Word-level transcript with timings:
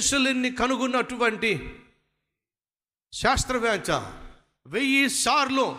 పెన్సిలిన్ని 0.00 0.50
కనుగొన్నటువంటి 0.50 1.78
శాస్త్రవేత్త 3.12 3.90
వెయ్యి 4.66 5.10
సార్లు 5.10 5.78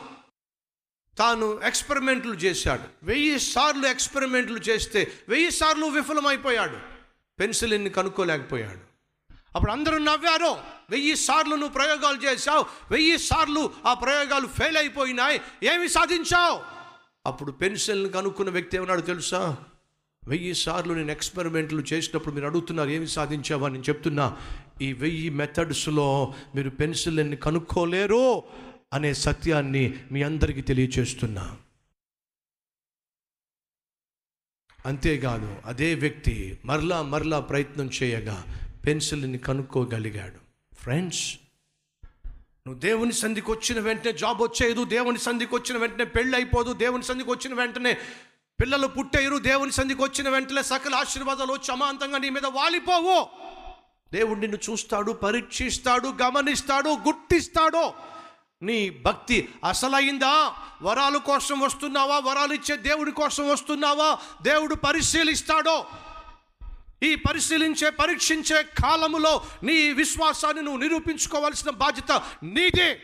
తాను 1.18 1.62
ఎక్స్పెరిమెంట్లు 1.64 2.34
చేశాడు. 2.34 2.84
వెయ్యి 3.04 3.40
సార్లు 3.40 3.88
ఎక్స్పెరిమెంట్లు 3.88 4.58
చేస్తే 4.58 5.12
వెయ్యి 5.30 5.52
సార్లు 5.52 5.86
విఫలమైపోయాడు. 5.86 6.78
పెన్సిలిన్ని 7.40 7.90
కనుక్కోలేకపోయాడు. 7.90 8.80
అప్పుడు 9.56 9.72
అందరూ 9.72 9.98
నవ్వారు 9.98 10.52
వెయ్యి 10.90 11.16
సార్లు 11.16 11.56
నువ్వు 11.56 11.74
ప్రయోగాలు 11.74 12.18
చేశావు 12.18 12.66
వెయ్యి 12.92 13.18
సార్లు 13.18 13.74
ఆ 13.86 13.94
ప్రయోగాలు 13.94 14.48
ఫెయిల్ 14.48 14.78
అయిపోయినాయి 14.78 15.42
ఏమి 15.64 15.90
సాధించావు? 15.90 16.62
అప్పుడు 17.26 17.52
పెన్సిల్ని 17.52 18.10
కనుక్కున్న 18.10 18.52
వ్యక్తి 18.52 18.78
ఏమన్నాడు 18.78 19.02
తెలుసా? 19.02 19.58
వెయ్యి 20.28 20.56
సార్లు 20.56 20.94
నేను 20.94 21.12
ఎక్స్పెరిమెంట్లు 21.12 21.84
చేసినప్పుడు 21.94 22.36
మీరు 22.36 22.46
అడుగుతున్నారు 22.46 22.90
ఏమి 22.90 23.08
సాధించావా? 23.08 23.70
నేను 23.70 23.84
చెప్తున్నా 23.84 24.38
ఈ 24.82 24.94
వెయ్యి 24.94 25.30
మెథడ్స్లో 25.30 26.34
మీరు 26.56 26.70
పెన్సిల్ని 26.70 27.36
కనుక్కోలేరు 27.36 28.44
అనే 28.94 29.14
సత్యాన్ని 29.14 30.00
మీ 30.12 30.24
అందరికీ 30.24 30.62
తెలియచేస్తున్నా. 30.62 31.58
అంతేకాదు 34.86 35.56
అదే 35.66 35.96
వ్యక్తి 35.96 36.60
మరలా 36.66 37.02
మరలా 37.02 37.40
ప్రయత్నం 37.40 37.90
చేయగా 38.04 38.38
పెన్సిల్ని 38.88 39.38
కనుక్కోగలిగాడు. 39.38 40.76
ఫ్రెండ్స్ 40.76 41.38
నువ్వు 42.68 42.80
దేవుని 42.80 43.14
సంధికి 43.14 43.52
వచ్చిన 43.52 43.80
వెంటనే 43.80 44.14
జాబ్ 44.14 44.42
వచ్చేయదు 44.42 44.84
దేవుని 44.86 45.18
సంధికి 45.18 45.56
వచ్చిన 45.56 45.78
వెంటనే 45.78 46.06
పెళ్ళి 46.06 46.36
అయిపోదు 46.36 46.74
దేవుని 46.74 47.04
సంధికి 47.04 47.32
వచ్చిన 47.32 47.54
వెంటనే 47.54 47.98
పిల్లలు 48.62 48.88
పుట్టేయరు 48.88 49.38
దేవుని 49.38 49.72
సంధికి 49.72 50.04
వచ్చిన 50.04 50.30
వెంటనే 50.30 50.64
సకల 50.64 50.96
ఆశీర్వాదాలు 50.96 51.54
వచ్చి 51.54 51.72
అమాంతంగా 51.72 52.18
నీ 52.18 52.30
మీద 52.30 52.46
వాలిపోవు. 52.46 53.28
దేవుడు 54.14 54.40
నిన్ను 54.40 54.72
చూస్తాడు 54.72 55.12
పరీక్షిస్తాడు 55.12 56.14
గమనిస్తాడు 56.22 56.90
గుర్తిస్తాడు. 56.90 57.92
నీ 58.62 58.90
భక్తి 58.90 59.50
అసలైందా? 59.68 60.54
వరాల 60.82 61.18
కోసం 61.18 61.60
వస్తున్నావా? 61.60 62.20
వరాలు 62.20 62.54
ఇచ్చే 62.54 62.76
దేవుడి 62.76 63.12
కోసం 63.12 63.50
వస్తున్నావా? 63.50 64.18
దేవుడు 64.42 64.76
పరిశీలిస్తాడో. 64.76 65.86
ఈ 67.04 67.16
పరిశీలించే 67.16 67.90
పరీక్షించే 67.90 68.64
కాలములో 68.64 69.42
నీ 69.64 69.94
విశ్వాసాన్ని 69.94 70.64
నువ్వు 70.64 70.82
నిరూపించుకోవాల్సిన 70.82 71.70
బాధ్యత 71.70 72.22
నీదే. 72.44 73.02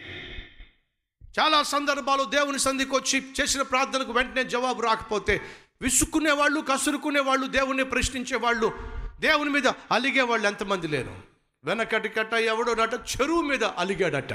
చాలా 1.39 1.63
సందర్భాలు 1.63 2.23
దేవుని 2.23 2.59
సంధికి 2.59 2.95
వచ్చి 2.95 3.33
చేసిన 3.41 3.61
ప్రార్థనకు 3.61 4.11
వెంటనే 4.11 4.43
జవాబు 4.43 4.81
రాకపోతే 4.81 5.41
విసుక్కునే 5.81 6.31
వాళ్ళు 6.31 6.61
కసురుకునే 6.61 7.19
వాళ్ళు 7.19 7.47
దేవుణ్ణి 7.47 7.83
ప్రశ్నించే 7.83 8.37
వాళ్ళు 8.37 8.73
దేవుని 9.19 9.49
మీద 9.49 9.67
అలిగే 9.67 10.21
వాళ్ళు 10.21 10.47
ఎంతమంది 10.47 10.87
లేరు? 10.87 11.15
వెనకటి 11.63 12.09
కట్ట 12.09 12.33
ఎవడోనట 12.33 12.93
చెరువు 12.93 13.41
మీద 13.41 13.63
అలిగాడట. 13.63 14.33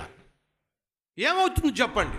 ఏమవుతుంది 1.18 1.80
చెప్పండి? 1.80 2.16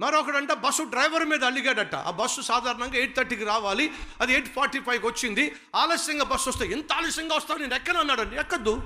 మరొకడంట 0.00 0.52
బస్సు 0.52 0.82
డ్రైవర్ 0.82 1.24
మీద 1.24 1.44
అలిగాడట. 1.44 1.94
ఆ 1.94 2.10
బస్సు 2.10 2.40
సాధారణంగా 2.40 2.96
ఎయిట్ 2.96 3.16
థర్టీకి 3.16 3.44
రావాలి 3.44 3.92
అది 4.20 4.32
ఎయిట్ 4.32 4.48
ఫార్టీ 4.48 4.80
ఫైవ్కి 4.80 5.06
వచ్చింది. 5.06 5.54
ఆలస్యంగా 5.76 6.24
బస్సు 6.24 6.50
వస్తే 6.50 6.66
ఎంత 6.66 6.92
ఆలస్యంగా 6.92 7.36
వస్తావు? 7.36 7.58
నేను 7.58 7.74
ఎక్కనన్నాడు? 7.74 8.22
ఎక్కద్దు. 8.22 8.82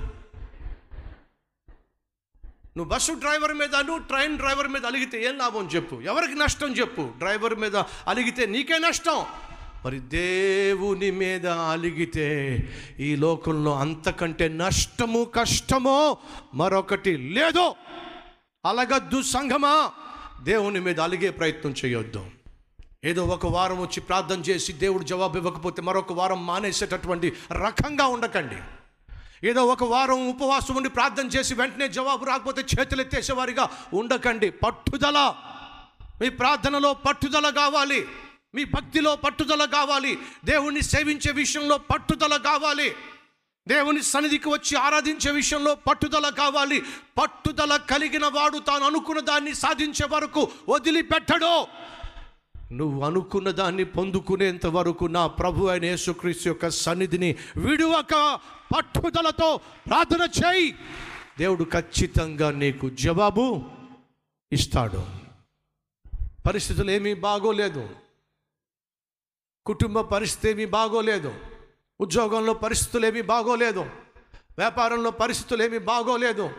నువ్వు 2.77 2.93
బస్సు 2.93 3.11
డ్రైవర్ 3.11 3.53
మీద 3.53 3.75
నువ్వు 3.75 3.97
ట్రైన్ 3.97 4.37
డ్రైవర్ 4.37 4.67
మీద 4.67 4.85
అలిగితే 4.85 5.25
ఏం 5.25 5.37
లాభం 5.37 5.69
చెప్పు. 5.75 5.95
ఎవరికి 5.95 6.33
నష్టం 6.33 6.71
చెప్పు. 6.73 7.01
డ్రైవర్ 7.17 7.55
మీద 7.55 7.75
అలిగితే 8.07 8.45
నీకే 8.45 8.77
నష్టం. 8.77 9.25
మరి 9.85 9.99
దేవుని 9.99 11.11
మీద 11.11 11.47
అలిగితే 11.47 12.59
ఈ 12.99 13.15
లోకంలో 13.15 13.75
అంతకంటే 13.75 14.47
నష్టము 14.47 15.23
కష్టమో 15.23 16.17
మరొకటి 16.53 17.17
లేదో. 17.17 17.75
అలగద్దు 18.65 19.21
సంఘమా. 19.21 19.91
దేవుని 20.43 20.79
మీద 20.79 20.99
అలిగే 20.99 21.29
ప్రయత్నం 21.29 21.75
చేయొద్దు. 21.85 22.25
ఏదో 23.05 23.23
ఒక 23.23 23.45
వారం 23.45 23.81
వచ్చి 23.81 24.01
ప్రార్థన 24.01 24.39
చేసి 24.39 24.73
దేవుడు 24.73 25.03
జవాబు 25.03 25.37
ఇవ్వకపోతే 25.37 25.81
మరొక 25.81 26.13
వారం 26.13 26.45
మానేసేటటువంటి 26.45 27.33
రకంగా 27.51 28.07
ఉండకండి. 28.07 28.55
ఏదో 29.45 29.65
ఒక 29.65 29.83
వారం 29.83 30.29
ఉపవాసం 30.29 30.75
ఉండి 30.75 30.89
ప్రార్థన 30.89 31.27
చేసి 31.27 31.53
వెంటనే 31.53 31.87
జవాబు 31.87 32.25
రాకపోతే 32.25 32.65
చేతులు 32.79 33.01
ఎత్తేసేవారిగా 33.01 33.69
ఉండకండి. 33.93 34.49
పట్టుదల. 34.49 35.33
మీ 36.21 36.29
ప్రార్థనలో 36.29 36.93
పట్టుదల 36.93 37.49
కావాలి. 37.49 38.07
మీ 38.55 38.63
భక్తిలో 38.63 39.15
పట్టుదల 39.15 39.65
కావాలి. 39.65 40.19
దేవుణ్ణి 40.45 40.81
సేవించే 40.81 41.31
విషయంలో 41.31 41.77
పట్టుదల 41.77 42.37
కావాలి. 42.37 42.95
దేవుని 43.67 44.03
సన్నిధికి 44.03 44.49
వచ్చి 44.49 44.77
ఆరాధించే 44.77 45.31
విషయంలో 45.31 45.75
పట్టుదల 45.75 46.29
కావాలి. 46.29 46.83
పట్టుదల 47.17 47.77
కలిగిన 47.77 48.25
వాడు 48.25 48.57
తాను 48.57 48.85
అనుకున్న 48.85 49.19
దాన్ని 49.19 49.55
సాధించే 49.55 50.07
వరకు 50.07 50.51
వదిలిపెట్టడు. 50.69 51.67
నువ్వు 52.71 53.03
అనుకున్న 53.03 53.51
దాన్ని 53.51 53.83
పొందుకునేంత 53.83 54.65
వరకు 54.65 55.05
నా 55.05 55.27
ప్రభు 55.27 55.65
అయిన 55.65 55.85
యేసుక్రీస్తు 55.85 56.47
యొక్క 56.47 56.69
సన్నిధిని 56.69 57.35
విడువక 57.57 58.39
పట్టుదలతో 58.75 59.57
ప్రార్థన 59.87 60.29
చేయి. 60.45 60.75
దేవుడు 61.39 61.63
ఖచ్చితంగా 61.63 62.51
నీకు 62.51 62.89
జవాబు 62.89 63.63
ఇస్తాడు. 64.51 65.05
పరిస్థితులు 66.47 66.91
ఏమీ 66.91 67.13
బాగోలేదు. 67.13 67.89
కుటుంబ 69.65 70.01
పరిస్థితి 70.01 70.49
ఏమీ 70.49 70.65
బాగోలేదు. 70.65 71.35
ఉద్యోగంలో 72.01 72.53
పరిస్థితులు 72.53 73.05
ఏమీ 73.05 73.21
బాగోలేదు. 73.21 73.79
వ్యాపారంలో 74.57 75.11
పరిస్థితులు 75.11 75.63
ఏమీ 75.63 75.77
బాగోలేదు. 75.77 76.49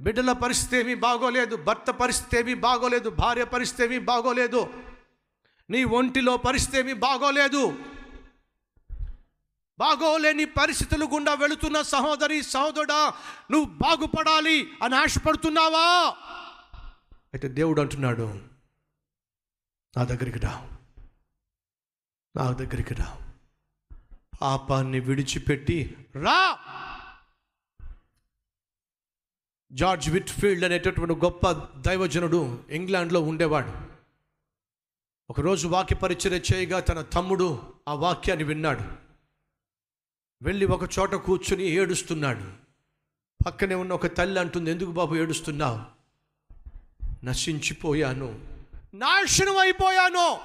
బిడ్డల 0.00 0.32
పరిస్థితి 0.32 0.76
ఏమీ 0.76 0.94
బాగోలేదు. 0.94 1.56
భర్త 1.56 1.90
పరిస్థితి 1.90 2.38
ఏమీ 2.38 2.54
బాగోలేదు. 2.54 3.10
భార్య 3.10 3.44
పరిస్థితి 3.44 3.84
ఏమీ 3.84 3.98
బాగోలేదు. 3.98 4.68
నీ 5.70 5.84
ఒంటిలో 5.84 6.36
పరిస్థితి 6.36 6.78
ఏమీ 6.78 6.92
బాగోలేదు. 6.92 7.78
బాగోలేని 9.78 10.44
పరిస్థితులు 10.44 11.04
గుండా 11.04 11.34
వెళుతున్న 11.34 11.82
సహోదరి 11.82 12.42
సహోదరుడా 12.42 13.14
నువ్వు 13.50 13.74
బాగుపడాలి 13.74 14.70
అని 14.82 14.94
ఆశపడుతున్నావా? 14.94 16.08
అయితే 17.34 17.48
దేవుడు 17.48 17.80
అంటున్నాడు 17.80 18.40
నా 19.96 20.04
దగ్గరికి 20.04 20.38
రా. 20.38 20.70
నా 22.36 22.52
దగ్గరికి 22.52 22.94
రా. 22.94 23.18
పాపాన్ని 24.42 25.00
విడిచిపెట్టి 25.00 25.96
రా. 26.16 26.58
జార్జ్ 29.72 30.10
విట్ఫీల్డ్ 30.10 30.64
అనేటటువంటి 30.64 31.14
గొప్ప 31.14 31.52
దైవజనుడు 31.76 32.64
ఇంగ్లాండ్లో 32.70 33.20
ఉండేవాడు. 33.20 33.87
ఒకరోజు 35.30 35.68
వాక్య 35.68 35.96
పరిచర్య 35.96 36.56
చేయగా 36.56 36.80
తన 36.80 37.02
తమ్ముడు 37.02 37.74
ఆ 37.88 37.94
వాక్యాన్ని 37.94 38.44
విన్నాడు. 38.44 38.84
వెళ్ళి 40.42 40.66
ఒక 40.66 40.98
చోట 40.98 41.14
కూర్చుని 41.14 41.64
ఏడుస్తున్నాడు. 41.64 42.52
పక్కనే 43.46 43.74
ఉన్న 43.74 43.92
ఒక 43.92 44.06
తల్లి 44.06 44.40
అంటుంది 44.40 44.70
ఎందుకు 44.70 44.90
బాబు 44.90 45.14
ఏడుస్తున్నావు? 45.14 45.98
నశించిపోయాను. 47.24 48.60
నాశనం 48.94 49.56
అయిపోయాను. 49.56 50.40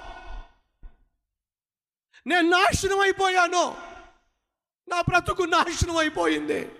నేను 2.27 2.49
నాశనం 2.49 2.99
అయిపోయాను. 2.99 3.77
నా 4.89 5.01
బ్రతుకు 5.01 5.43
నాశనం 5.43 5.97
అయిపోయింది. 5.97 6.71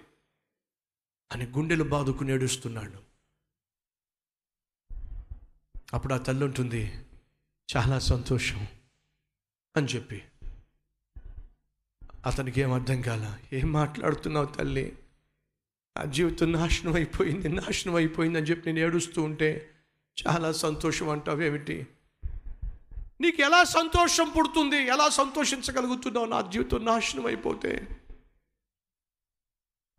అని 1.31 1.45
గుండెలు 1.45 1.83
బాదుకుని 1.83 2.33
ఏడుస్తున్నాడు. 2.33 3.03
అప్పుడు 5.93 6.13
ఆ 6.13 6.17
తల్లి 6.17 6.45
ఉంటుంది 6.45 7.05
చాలా 7.77 7.99
సంతోషం 7.99 8.67
అని 9.77 9.87
చెప్పి. 9.87 10.23
అతనికి 12.25 12.61
ఏం 12.61 12.71
అర్థం 12.71 13.01
కాల? 13.01 13.37
ఏం 13.53 13.71
మాట్లాడుతున్నావు 13.71 14.45
తల్లి? 14.45 14.97
నా 15.97 16.03
జీవితం 16.03 16.51
నాశనం 16.51 16.93
అయిపోయింది 16.93 17.49
నాశనం 17.49 17.95
అయిపోయింది 17.95 18.37
అని 18.37 18.47
చెప్పి 18.47 18.73
నేను 18.73 18.85
ఏడుస్తూ 18.85 19.23
ఉంటే 19.23 19.71
చాలా 20.27 20.51
సంతోషం 20.51 21.09
అంటావేమిటి? 21.09 21.87
నీకు 23.21 23.41
ఎలా 23.41 23.63
సంతోషం 23.63 24.29
పుడుతుంది? 24.37 24.77
ఎలా 24.77 25.09
సంతోషించగలుగుతున్నావు? 25.09 26.25
నా 26.25 26.41
జీవితం 26.41 26.85
నాశనం 26.85 27.25
అయిపోతే. 27.25 27.87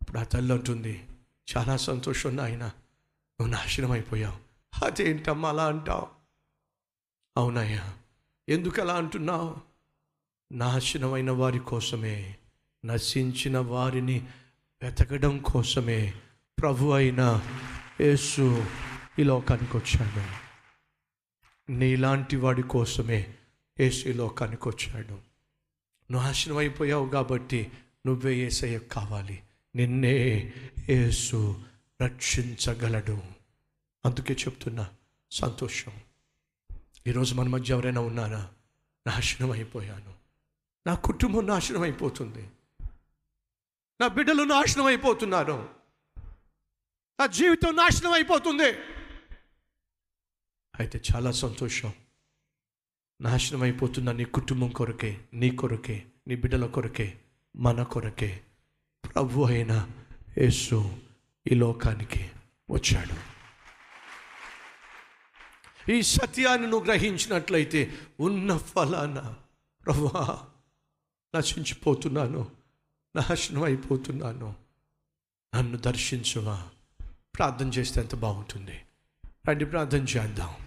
ఇప్పుడు 0.01 0.19
ఆ 0.19 0.23
తల్లి 0.23 0.53
అంటుంది 0.53 1.07
చాలా 1.57 1.77
సంతోషం 1.77 2.35
నాయన 2.35 2.63
నువ్వు 2.63 3.47
నాశనం 3.47 3.91
అయిపోయావు. 3.91 4.37
అదేంటమ్మా? 4.85 5.49
అలా 5.49 5.67
అంటావు. 5.67 6.14
అవునయ్యా. 7.37 7.93
ఎందుకు 8.49 8.81
అలా 8.81 8.93
అంటున్నావు? 8.93 9.55
నాశనమైన 10.51 11.31
వారి 11.31 11.59
కోసమే 11.59 12.35
నశించిన 12.85 13.57
వారిని 13.57 14.27
వెతకడం 14.83 15.37
కోసమే 15.37 16.13
ప్రభు 16.59 16.89
అయిన 16.89 17.41
యేసు 18.01 18.65
ఈ 19.19 19.23
లోకానికి 19.23 19.77
వచ్చాడు 19.77 20.45
నీలాంటి 21.71 22.35
వాడి 22.35 22.63
కోసమే 22.63 23.33
యేసు 23.79 24.07
ఈ 24.07 24.13
లోకానికి 24.13 24.69
వచ్చాడు 24.69 25.19
నాశనం 26.11 26.57
అయిపోయావు 26.57 27.09
కాబట్టి 27.09 27.71
నువ్వే 28.07 28.35
ఏసయ్య 28.35 28.79
కావాలి. 28.79 29.43
నిన్నే 29.75 30.53
యేసు 30.89 31.63
రక్షించగలడు. 32.01 33.21
అందుకే 34.05 34.33
చెప్తున్నా 34.33 34.89
సంతోషం. 35.31 35.91
ఈరోజు 37.05 37.35
మన 37.35 37.47
మధ్య 37.47 37.73
ఎవరైనా 37.73 38.01
ఉన్నారా? 38.01 38.49
నాశనం 39.07 39.51
అయిపోయాను 39.51 40.13
నా 40.85 40.93
కుటుంబం 40.95 41.47
నాశనం 41.47 41.81
అయిపోతుంది 41.81 42.43
నా 43.99 44.07
బిడ్డలు 44.07 44.43
నాశనం 44.43 44.85
అయిపోతున్నారు 44.85 45.57
నా 47.19 47.25
జీవితం 47.25 47.75
నాశనం 47.75 48.11
అయిపోతుంది 48.11 48.69
అయితే 50.79 51.01
చాలా 51.13 51.31
సంతోషం. 51.31 51.91
నాశనం 53.21 53.61
అయిపోతున్న 53.61 54.11
నీ 54.11 54.25
కుటుంబం 54.25 54.69
కొరకే 54.69 55.19
నీ 55.33 55.49
కొరకే 55.51 56.05
నీ 56.27 56.35
బిడ్డల 56.35 56.65
కొరకే 56.65 57.19
మన 57.55 57.83
కొరకే 57.83 58.43
ప్రభు 59.03 59.41
అయిన 59.41 59.73
యేసు 60.37 60.77
ఈ 61.45 61.55
లోకానికి 61.55 62.31
వచ్చాడు. 62.69 63.34
ఈ 65.89 66.01
సత్యాన్ని 66.01 66.67
నువ్వు 66.67 66.85
గ్రహించినట్లయితే 66.85 67.99
ఉన్న 68.19 68.57
ఫలాన 68.57 69.35
ప్రభా 69.85 70.47
నశించిపోతున్నాను 71.35 72.51
నాశనం 73.15 73.63
అయిపోతున్నాను 73.63 74.55
నన్ను 75.55 75.77
దర్శించువా 75.77 76.69
ప్రార్థన 77.37 77.67
చేస్తే 77.67 78.01
ఎంత 78.01 78.15
బాగుంటుంది. 78.15 78.81
రండి 79.47 79.65
ప్రార్థన 79.65 80.03
చేద్దాం. 80.03 80.64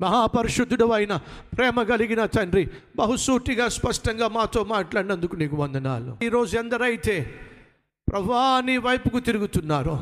మహాపరిశుద్ధుడు 0.00 0.92
అయిన 0.92 1.16
ప్రేమ 1.56 1.82
కలిగిన 1.82 2.26
తండ్రి 2.26 2.70
బహుసూటిగా 2.96 3.68
స్పష్టంగా 3.68 4.28
మాతో 4.28 4.64
మాట్లాడినందుకు 4.64 5.36
నీకు 5.36 5.56
వందనాలు. 5.56 6.18
ఈరోజు 6.22 6.58
ఎందరైతే 6.58 7.16
ప్రభా 8.08 8.60
నీ 8.60 8.76
వైపుకు 8.76 9.20
తిరుగుతున్నారో 9.20 9.96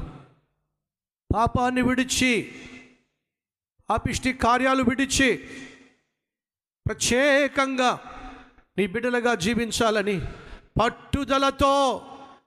పాపాన్ని 1.35 1.83
విడిచి 1.83 2.53
పాపిష్టి 3.91 4.33
కార్యాలు 4.33 4.83
విడిచి 4.83 5.37
ప్రత్యేకంగా 6.87 7.99
నీ 8.79 8.87
బిడ్డలుగా 8.87 9.35
జీవించాలని 9.35 10.21
పట్టుదలతో 10.83 11.75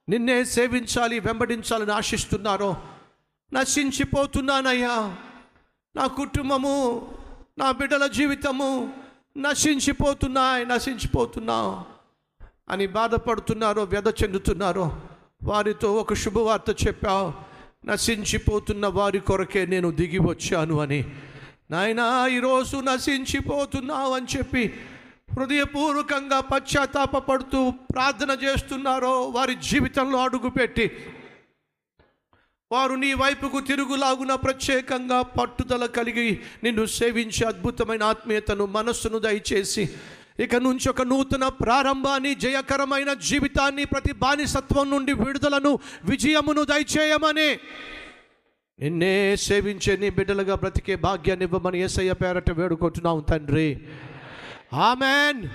నిన్నే 0.10 0.44
సేవించాలి 0.44 1.20
వెంబడించాలని 1.20 1.92
ఆశిస్తున్నారో 1.92 2.78
నశించిపోతున్నానయ్యా. 3.54 5.18
నా 5.96 6.08
కుటుంబము 6.08 6.76
నా 7.60 7.72
బిడ్డల 7.72 8.08
జీవితము 8.08 8.94
నశించిపోతున్నాయి 9.38 10.66
నశించిపోతున్నా 10.66 11.86
అని 12.70 12.88
బాధపడుతున్నారో 12.88 13.84
వ్యధ 13.84 14.08
చెందుతున్నారో 14.08 15.02
వారితో 15.44 15.94
ఒక 15.94 16.14
శుభవార్త 16.14 16.88
చెప్పావు. 16.88 17.34
నశించిపోతున్న 17.86 18.88
వారి 18.88 19.20
కొరకే 19.20 19.66
నేను 19.66 19.92
దిగి 19.92 20.20
వచ్చాను 20.20 20.80
అని. 20.80 21.06
నాయనా 21.72 22.28
ఈరోజు 22.28 22.78
నశించిపోతున్నావు 22.78 24.14
అని 24.14 24.38
చెప్పి 24.38 24.74
హృదయపూర్వకంగా 25.40 26.40
పశ్చాత్తాపడుతూ 26.40 27.70
ప్రార్థన 27.70 28.38
చేస్తున్నారో 28.44 29.22
వారి 29.22 29.56
జీవితంలో 29.56 30.20
అడుగుపెట్టి 30.24 30.92
వారు 32.72 32.94
నీ 32.94 33.14
వైపుకు 33.14 33.60
తిరుగులాగున 33.60 34.36
ప్రత్యేకంగా 34.36 35.22
పట్టుదల 35.22 35.86
కలిగి 35.86 36.40
నిన్ను 36.64 36.86
సేవించే 36.86 37.48
అద్భుతమైన 37.48 38.04
ఆత్మీయతను 38.04 38.66
మనస్సును 38.66 39.20
దయచేసి. 39.20 39.90
ఇక 40.40 40.56
నుంచి 40.56 40.90
ఒక 40.90 41.02
నూతన 41.02 41.48
ప్రారంభాన్ని 41.48 42.36
జయకరమైన 42.36 43.14
జీవితాన్ని 43.14 43.86
ప్రతి 43.86 44.14
బానిసత్వం 44.14 44.90
నుండి 44.90 45.14
విడుదలను 45.14 45.80
విజయమును 46.04 46.64
దయచేయమని. 46.64 47.60
నిన్నే 48.80 49.36
సేవించే 49.36 49.98
నీ 49.98 50.10
బిడ్డలుగా 50.10 50.56
బ్రతికే 50.56 50.96
భాగ్యాన్ని 50.96 51.46
ఇవ్వమని 51.46 51.80
ఏసయ్య 51.80 52.14
పేరట 52.14 52.52
వేడుకుంటున్నాం 52.52 53.26
తండ్రి. 53.30 53.82
ఆమెన్. 54.74 55.50